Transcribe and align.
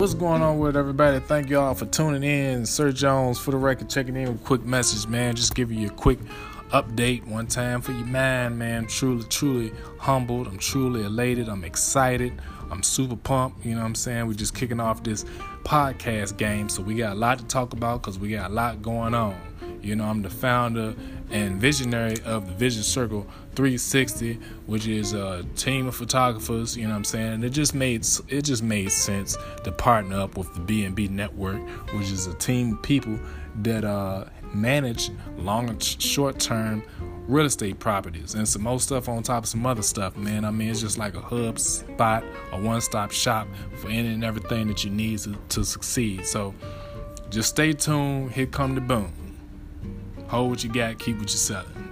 What's 0.00 0.14
going 0.14 0.40
on 0.40 0.58
with 0.58 0.78
everybody? 0.78 1.20
Thank 1.20 1.50
y'all 1.50 1.74
for 1.74 1.84
tuning 1.84 2.22
in. 2.22 2.64
Sir 2.64 2.90
Jones 2.90 3.38
for 3.38 3.50
the 3.50 3.58
record, 3.58 3.90
checking 3.90 4.16
in 4.16 4.32
with 4.32 4.40
a 4.40 4.44
quick 4.46 4.64
message, 4.64 5.06
man. 5.06 5.36
Just 5.36 5.54
giving 5.54 5.78
you 5.78 5.88
a 5.88 5.90
quick 5.90 6.18
update 6.70 7.26
one 7.26 7.46
time 7.46 7.82
for 7.82 7.92
your 7.92 8.06
mind, 8.06 8.58
man. 8.58 8.86
Truly, 8.86 9.24
truly 9.24 9.72
humbled. 9.98 10.46
I'm 10.46 10.56
truly 10.56 11.04
elated. 11.04 11.50
I'm 11.50 11.64
excited. 11.64 12.32
I'm 12.70 12.82
super 12.82 13.14
pumped. 13.14 13.66
You 13.66 13.72
know 13.72 13.80
what 13.80 13.88
I'm 13.88 13.94
saying? 13.94 14.26
We're 14.26 14.32
just 14.32 14.54
kicking 14.54 14.80
off 14.80 15.02
this 15.02 15.26
podcast 15.64 16.38
game. 16.38 16.70
So 16.70 16.80
we 16.80 16.94
got 16.94 17.12
a 17.12 17.16
lot 17.16 17.38
to 17.40 17.44
talk 17.44 17.74
about 17.74 18.00
because 18.00 18.18
we 18.18 18.30
got 18.30 18.50
a 18.50 18.54
lot 18.54 18.80
going 18.80 19.14
on. 19.14 19.38
You 19.82 19.96
know, 19.96 20.04
I'm 20.04 20.22
the 20.22 20.30
founder 20.30 20.94
and 21.30 21.60
visionary 21.60 22.16
of 22.24 22.46
the 22.46 22.52
Vision 22.54 22.82
Circle 22.82 23.22
360, 23.54 24.34
which 24.66 24.86
is 24.86 25.12
a 25.12 25.44
team 25.56 25.86
of 25.86 25.94
photographers. 25.94 26.76
You 26.76 26.84
know 26.84 26.90
what 26.90 26.96
I'm 26.96 27.04
saying? 27.04 27.32
And 27.34 27.44
it 27.44 27.50
just 27.50 27.74
made 27.74 28.06
it 28.28 28.42
just 28.42 28.62
made 28.62 28.90
sense 28.92 29.36
to 29.64 29.72
partner 29.72 30.20
up 30.20 30.36
with 30.36 30.52
the 30.54 30.60
B&B 30.60 31.08
Network, 31.08 31.60
which 31.92 32.10
is 32.10 32.26
a 32.26 32.34
team 32.34 32.74
of 32.74 32.82
people 32.82 33.18
that 33.62 33.84
uh, 33.84 34.24
manage 34.52 35.10
long 35.38 35.68
and 35.68 35.82
short 35.82 36.38
term 36.38 36.82
real 37.30 37.46
estate 37.46 37.78
properties 37.78 38.34
and 38.34 38.48
some 38.48 38.62
more 38.62 38.80
stuff 38.80 39.08
on 39.08 39.22
top 39.22 39.44
of 39.44 39.48
some 39.48 39.64
other 39.64 39.82
stuff, 39.82 40.16
man. 40.16 40.44
I 40.44 40.50
mean, 40.50 40.68
it's 40.68 40.80
just 40.80 40.98
like 40.98 41.14
a 41.14 41.20
hub 41.20 41.58
spot, 41.58 42.24
a 42.52 42.60
one 42.60 42.80
stop 42.80 43.12
shop 43.12 43.46
for 43.76 43.88
any 43.88 44.08
and 44.08 44.24
everything 44.24 44.66
that 44.66 44.84
you 44.84 44.90
need 44.90 45.20
to, 45.20 45.36
to 45.50 45.64
succeed. 45.64 46.26
So 46.26 46.54
just 47.30 47.50
stay 47.50 47.72
tuned. 47.72 48.32
Here 48.32 48.46
come 48.46 48.74
the 48.74 48.80
boom. 48.80 49.12
Hold 50.30 50.50
what 50.50 50.62
you 50.62 50.70
got, 50.70 50.96
keep 51.00 51.18
what 51.18 51.22
you're 51.22 51.38
selling. 51.38 51.89